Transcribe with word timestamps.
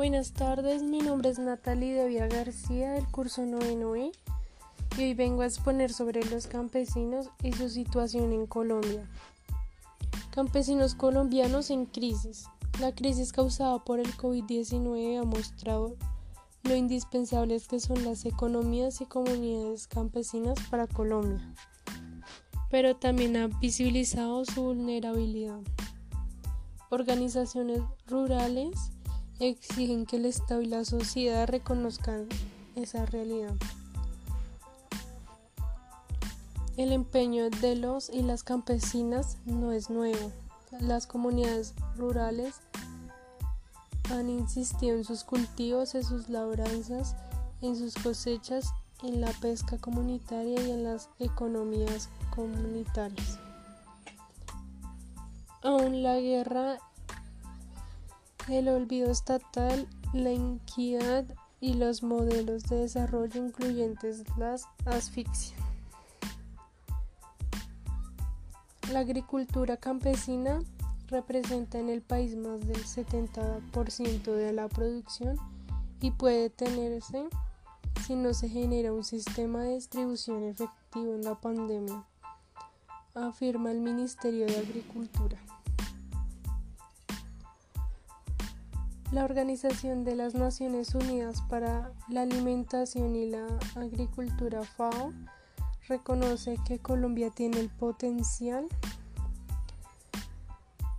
Buenas 0.00 0.32
tardes, 0.32 0.82
mi 0.82 1.00
nombre 1.00 1.28
es 1.28 1.38
Natalie 1.38 1.92
Devia 1.92 2.26
García 2.26 2.92
del 2.92 3.06
curso 3.08 3.44
9 3.44 4.12
y 4.96 5.02
hoy 5.02 5.12
vengo 5.12 5.42
a 5.42 5.44
exponer 5.44 5.92
sobre 5.92 6.24
los 6.24 6.46
campesinos 6.46 7.28
y 7.42 7.52
su 7.52 7.68
situación 7.68 8.32
en 8.32 8.46
Colombia. 8.46 9.06
Campesinos 10.30 10.94
colombianos 10.94 11.68
en 11.68 11.84
crisis. 11.84 12.46
La 12.80 12.94
crisis 12.94 13.30
causada 13.30 13.78
por 13.84 14.00
el 14.00 14.16
COVID-19 14.16 15.20
ha 15.20 15.24
mostrado 15.24 15.96
lo 16.62 16.74
indispensables 16.74 17.68
que 17.68 17.78
son 17.78 18.02
las 18.02 18.24
economías 18.24 19.02
y 19.02 19.04
comunidades 19.04 19.86
campesinas 19.86 20.58
para 20.70 20.86
Colombia, 20.86 21.46
pero 22.70 22.96
también 22.96 23.36
ha 23.36 23.48
visibilizado 23.48 24.46
su 24.46 24.62
vulnerabilidad. 24.62 25.60
Organizaciones 26.88 27.82
rurales 28.06 28.92
exigen 29.40 30.06
que 30.06 30.16
el 30.16 30.26
Estado 30.26 30.60
y 30.60 30.66
la 30.66 30.84
sociedad 30.84 31.48
reconozcan 31.48 32.28
esa 32.76 33.06
realidad. 33.06 33.54
El 36.76 36.92
empeño 36.92 37.50
de 37.50 37.76
los 37.76 38.08
y 38.10 38.22
las 38.22 38.42
campesinas 38.42 39.36
no 39.44 39.72
es 39.72 39.90
nuevo. 39.90 40.30
Las 40.78 41.06
comunidades 41.06 41.74
rurales 41.96 42.54
han 44.10 44.28
insistido 44.28 44.96
en 44.96 45.04
sus 45.04 45.24
cultivos, 45.24 45.94
en 45.94 46.04
sus 46.04 46.28
labranzas, 46.28 47.16
en 47.60 47.76
sus 47.76 47.94
cosechas, 47.94 48.72
en 49.02 49.20
la 49.20 49.30
pesca 49.32 49.78
comunitaria 49.78 50.60
y 50.60 50.70
en 50.70 50.84
las 50.84 51.08
economías 51.18 52.08
comunitarias. 52.34 53.38
Aún 55.62 56.02
la 56.02 56.18
guerra, 56.18 56.78
el 58.52 58.68
olvido 58.68 59.10
estatal, 59.10 59.86
la 60.12 60.32
inquietud 60.32 61.24
y 61.60 61.74
los 61.74 62.02
modelos 62.02 62.64
de 62.64 62.76
desarrollo 62.76 63.44
incluyentes 63.44 64.24
las 64.36 64.66
asfixian. 64.86 65.60
La 68.92 69.00
agricultura 69.00 69.76
campesina 69.76 70.62
representa 71.08 71.78
en 71.78 71.90
el 71.90 72.02
país 72.02 72.36
más 72.36 72.60
del 72.66 72.84
70% 72.84 74.22
de 74.32 74.52
la 74.52 74.68
producción 74.68 75.36
y 76.00 76.10
puede 76.10 76.50
tenerse 76.50 77.28
si 78.06 78.16
no 78.16 78.34
se 78.34 78.48
genera 78.48 78.92
un 78.92 79.04
sistema 79.04 79.62
de 79.62 79.74
distribución 79.74 80.44
efectivo 80.44 81.14
en 81.14 81.22
la 81.22 81.34
pandemia, 81.34 82.04
afirma 83.14 83.70
el 83.70 83.80
Ministerio 83.80 84.46
de 84.46 84.58
Agricultura. 84.58 85.36
La 89.12 89.24
Organización 89.24 90.04
de 90.04 90.14
las 90.14 90.36
Naciones 90.36 90.94
Unidas 90.94 91.42
para 91.48 91.90
la 92.08 92.22
Alimentación 92.22 93.16
y 93.16 93.28
la 93.28 93.44
Agricultura 93.74 94.62
FAO 94.62 95.12
reconoce 95.88 96.56
que 96.64 96.78
Colombia 96.78 97.30
tiene 97.30 97.58
el 97.58 97.70
potencial 97.70 98.68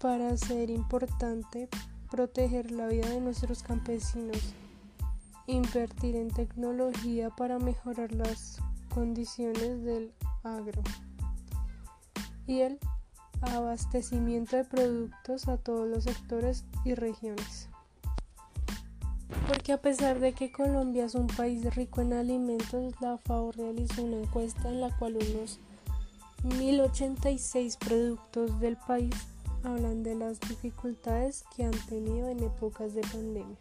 para 0.00 0.34
ser 0.38 0.70
importante 0.70 1.68
proteger 2.10 2.70
la 2.70 2.86
vida 2.86 3.10
de 3.10 3.20
nuestros 3.20 3.62
campesinos, 3.62 4.54
invertir 5.46 6.16
en 6.16 6.30
tecnología 6.30 7.28
para 7.28 7.58
mejorar 7.58 8.12
las 8.12 8.58
condiciones 8.88 9.84
del 9.84 10.14
agro 10.44 10.82
y 12.46 12.60
el 12.60 12.78
abastecimiento 13.42 14.56
de 14.56 14.64
productos 14.64 15.46
a 15.46 15.58
todos 15.58 15.86
los 15.86 16.04
sectores 16.04 16.64
y 16.86 16.94
regiones. 16.94 17.68
Porque 19.46 19.72
a 19.72 19.80
pesar 19.80 20.20
de 20.20 20.32
que 20.32 20.50
Colombia 20.50 21.04
es 21.04 21.14
un 21.14 21.26
país 21.26 21.74
rico 21.74 22.00
en 22.00 22.14
alimentos, 22.14 22.94
la 23.00 23.18
FAO 23.18 23.52
realizó 23.52 24.02
una 24.02 24.16
encuesta 24.16 24.68
en 24.68 24.80
la 24.80 24.96
cual 24.96 25.16
unos 25.16 25.58
1086 26.44 27.76
productos 27.76 28.60
del 28.60 28.76
país 28.76 29.14
hablan 29.64 30.02
de 30.02 30.14
las 30.14 30.40
dificultades 30.40 31.44
que 31.54 31.64
han 31.64 31.78
tenido 31.88 32.28
en 32.28 32.42
épocas 32.42 32.94
de 32.94 33.02
pandemia. 33.02 33.58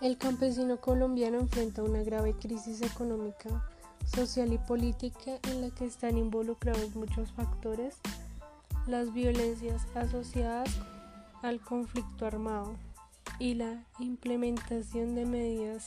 El 0.00 0.18
campesino 0.18 0.80
colombiano 0.80 1.38
enfrenta 1.38 1.82
una 1.82 2.02
grave 2.02 2.34
crisis 2.34 2.82
económica, 2.82 3.68
social 4.04 4.52
y 4.52 4.58
política 4.58 5.38
en 5.44 5.62
la 5.62 5.70
que 5.70 5.86
están 5.86 6.18
involucrados 6.18 6.94
muchos 6.94 7.32
factores, 7.32 7.96
las 8.86 9.12
violencias 9.12 9.86
asociadas 9.94 10.70
al 11.42 11.60
conflicto 11.60 12.26
armado 12.26 12.74
y 13.38 13.54
la 13.54 13.84
implementación 13.98 15.14
de 15.14 15.26
medidas 15.26 15.84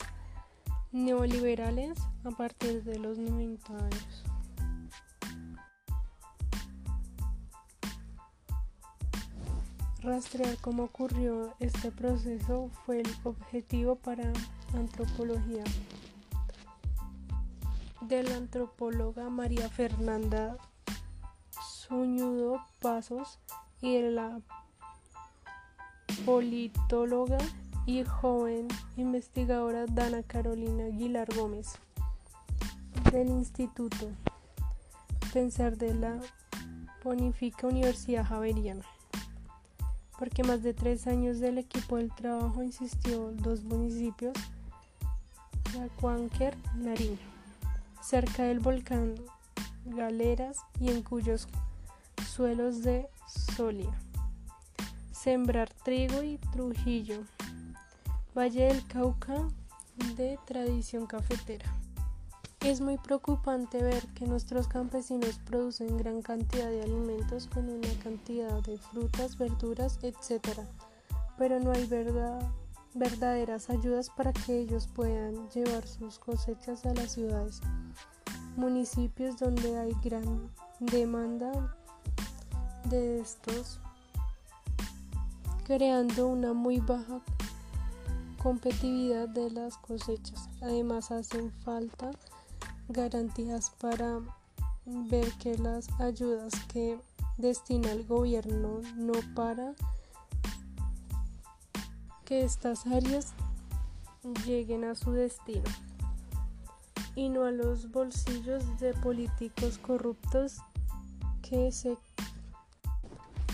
neoliberales 0.91 1.97
a 2.23 2.31
partir 2.31 2.83
de 2.83 2.99
los 2.99 3.17
90 3.17 3.73
años. 3.77 4.23
Rastrear 10.01 10.57
cómo 10.61 10.83
ocurrió 10.83 11.53
este 11.59 11.91
proceso 11.91 12.69
fue 12.85 13.01
el 13.01 13.09
objetivo 13.23 13.95
para 13.95 14.31
antropología 14.73 15.63
de 18.01 18.23
la 18.23 18.37
antropóloga 18.37 19.29
María 19.29 19.69
Fernanda 19.69 20.57
Zúñigo 21.51 22.63
Pasos 22.79 23.39
y 23.81 23.95
de 23.97 24.11
la 24.11 24.39
politóloga 26.25 27.37
y 27.85 28.03
joven 28.03 28.67
investigadora 28.97 29.85
Dana 29.85 30.23
Carolina 30.23 30.85
Aguilar 30.85 31.27
Gómez 31.35 31.79
del 33.11 33.29
Instituto 33.29 34.09
Pensar 35.33 35.77
de 35.77 35.93
la 35.93 36.19
Bonifica 37.03 37.67
Universidad 37.67 38.25
Javeriana 38.25 38.83
porque 40.19 40.43
más 40.43 40.61
de 40.61 40.73
tres 40.73 41.07
años 41.07 41.39
del 41.39 41.57
equipo 41.57 41.95
del 41.95 42.13
trabajo 42.13 42.61
insistió 42.61 43.31
dos 43.31 43.63
municipios, 43.63 44.33
Cuánquer, 46.01 46.57
Nariño, 46.75 47.17
cerca 48.01 48.43
del 48.43 48.59
volcán 48.59 49.15
Galeras 49.85 50.57
y 50.81 50.89
en 50.89 51.03
cuyos 51.03 51.47
suelos 52.27 52.83
de 52.83 53.07
Solia. 53.55 54.08
Sembrar 55.21 55.69
trigo 55.83 56.23
y 56.23 56.37
Trujillo, 56.53 57.23
Valle 58.33 58.67
del 58.67 58.87
Cauca 58.87 59.49
de 60.15 60.39
tradición 60.45 61.07
cafetera. 61.07 61.65
Es 62.61 62.79
muy 62.79 62.97
preocupante 62.97 63.83
ver 63.83 64.07
que 64.13 64.25
nuestros 64.25 64.69
campesinos 64.69 65.37
producen 65.45 65.97
gran 65.97 66.21
cantidad 66.21 66.69
de 66.69 66.83
alimentos 66.83 67.47
con 67.47 67.67
una 67.67 67.89
cantidad 68.01 68.63
de 68.63 68.77
frutas, 68.77 69.37
verduras, 69.37 69.99
etc. 70.03 70.61
Pero 71.37 71.59
no 71.59 71.73
hay 71.73 71.85
verdaderas 72.93 73.69
ayudas 73.69 74.09
para 74.11 74.31
que 74.31 74.57
ellos 74.57 74.87
puedan 74.87 75.49
llevar 75.49 75.85
sus 75.85 76.17
cosechas 76.17 76.85
a 76.85 76.93
las 76.93 77.11
ciudades, 77.11 77.59
municipios 78.55 79.37
donde 79.37 79.77
hay 79.79 79.91
gran 80.01 80.49
demanda 80.79 81.75
de 82.85 83.19
estos, 83.19 83.81
creando 85.69 86.27
una 86.27 86.53
muy 86.53 86.79
baja 86.79 87.21
competitividad 88.41 89.29
de 89.29 89.51
las 89.51 89.77
cosechas. 89.77 90.49
Además 90.63 91.11
hacen 91.11 91.51
falta 91.63 92.09
garantías 92.87 93.69
para 93.79 94.19
ver 94.87 95.31
que 95.33 95.59
las 95.59 95.87
ayudas 95.99 96.53
que 96.73 96.99
destina 97.37 97.91
el 97.91 98.03
gobierno 98.07 98.81
no 98.95 99.13
para 99.35 99.75
que 102.25 102.43
estas 102.43 102.87
áreas 102.87 103.33
lleguen 104.47 104.83
a 104.85 104.95
su 104.95 105.11
destino 105.11 105.69
y 107.13 107.29
no 107.29 107.43
a 107.43 107.51
los 107.51 107.91
bolsillos 107.91 108.63
de 108.79 108.95
políticos 108.95 109.77
corruptos 109.77 110.57
que 111.43 111.71
se 111.71 111.95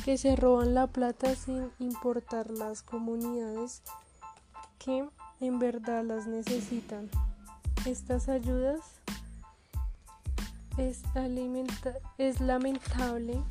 que 0.05 0.19
se 0.19 0.35
roban 0.35 0.75
la 0.75 0.85
plata 0.85 1.33
sin 1.33 1.71
importar 1.79 2.51
las 2.51 2.83
comunidades 2.83 3.81
que 4.77 5.03
en 5.39 5.57
verdad 5.57 6.03
las 6.03 6.27
necesitan. 6.27 7.09
Estas 7.87 8.29
ayudas 8.29 8.81
es, 10.77 11.01
es 12.19 12.39
lamentable 12.39 13.41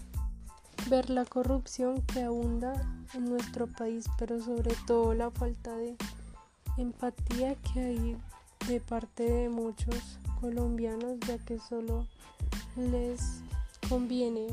ver 0.88 1.10
la 1.10 1.24
corrupción 1.24 2.02
que 2.02 2.22
abunda 2.22 2.72
en 3.14 3.24
nuestro 3.24 3.66
país, 3.66 4.06
pero 4.16 4.40
sobre 4.40 4.76
todo 4.86 5.12
la 5.12 5.32
falta 5.32 5.74
de 5.76 5.96
empatía 6.76 7.56
que 7.56 7.80
hay 7.80 8.16
de 8.68 8.78
parte 8.78 9.24
de 9.24 9.48
muchos 9.48 10.20
colombianos, 10.40 11.18
ya 11.26 11.36
que 11.36 11.58
solo 11.58 12.06
les 12.76 13.40
conviene 13.88 14.46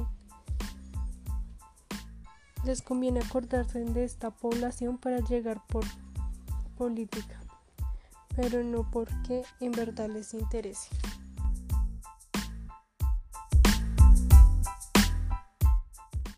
les 2.64 2.82
conviene 2.82 3.20
acordarse 3.20 3.84
de 3.84 4.04
esta 4.04 4.32
población 4.32 4.98
para 4.98 5.20
llegar 5.20 5.62
por 5.68 5.84
política, 6.78 7.40
pero 8.36 8.64
no 8.64 8.90
porque 8.90 9.44
en 9.60 9.72
verdad 9.72 10.10
les 10.10 10.34
interese. 10.34 10.90